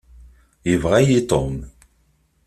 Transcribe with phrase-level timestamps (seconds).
[0.69, 1.55] Yebɣa-yi Tom.